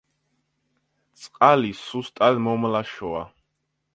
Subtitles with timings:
[1.25, 3.23] წყალი სუსტად მომლაშოა.